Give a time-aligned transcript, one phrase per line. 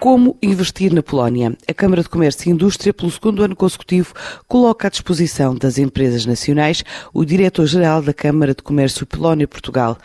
[0.00, 1.56] Como investir na Polónia?
[1.68, 4.14] A Câmara de Comércio e Indústria, pelo segundo ano consecutivo,
[4.46, 9.98] coloca à disposição das empresas nacionais o diretor-geral da Câmara de Comércio Polónia-Portugal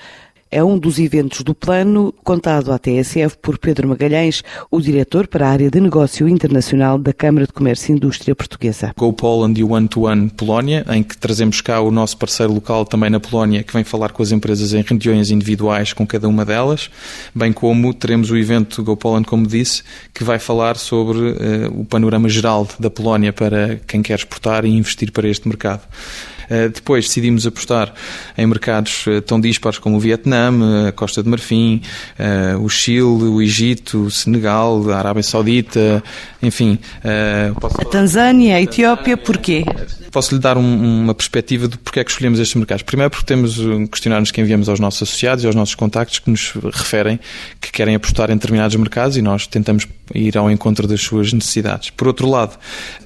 [0.54, 5.48] é um dos eventos do plano contado à TSF por Pedro Magalhães, o diretor para
[5.48, 8.94] a área de negócio internacional da Câmara de Comércio e Indústria Portuguesa.
[8.96, 12.86] Go Poland e One to One Polónia, em que trazemos cá o nosso parceiro local
[12.86, 16.46] também na Polónia, que vem falar com as empresas em reuniões individuais com cada uma
[16.46, 16.88] delas,
[17.34, 19.82] bem como teremos o evento Go Poland, como disse,
[20.14, 24.70] que vai falar sobre uh, o panorama geral da Polónia para quem quer exportar e
[24.70, 25.82] investir para este mercado.
[26.50, 27.94] Eh, depois decidimos apostar
[28.38, 30.52] em mercados eh, tão dispares como o Vietnã,
[30.86, 31.82] eh, a Costa de Marfim,
[32.60, 36.04] o Chile, o Egito, o Senegal, a Arábia Saudita,
[36.42, 36.80] enfim.
[37.04, 39.64] A Tanzânia, a Etiópia, porquê?
[40.14, 42.84] Posso lhe dar um, uma perspectiva de porque é que escolhemos estes mercados.
[42.84, 43.58] Primeiro porque temos
[43.92, 47.20] questionários que enviamos aos nossos associados e aos nossos contactos que nos referem
[47.60, 51.90] que querem apostar em determinados mercados e nós tentamos ir ao encontro das suas necessidades.
[51.90, 52.60] Por outro lado,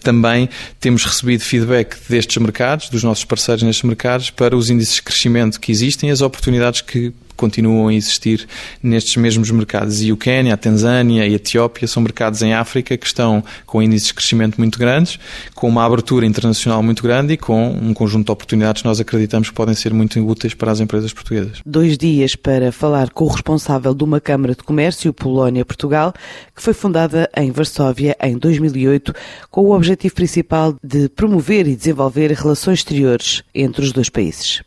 [0.03, 0.50] também
[0.81, 5.61] temos recebido feedback destes mercados, dos nossos parceiros nestes mercados, para os índices de crescimento
[5.61, 8.48] que existem e as oportunidades que continuam a existir
[8.84, 10.02] nestes mesmos mercados.
[10.02, 13.82] E o Quênia, a Tanzânia e a Etiópia são mercados em África que estão com
[13.82, 15.20] índices de crescimento muito grandes,
[15.56, 19.50] com uma abertura internacional muito grande e com um conjunto de oportunidades que nós acreditamos
[19.50, 21.62] que podem ser muito úteis para as empresas portuguesas.
[21.66, 26.14] Dois dias para falar com o responsável de uma Câmara de Comércio, Polónia-Portugal,
[26.56, 29.14] que foi fundada em Varsóvia em 2008,
[29.50, 34.62] com o objetivo principal de promover e desenvolver relações exteriores entre os dois países.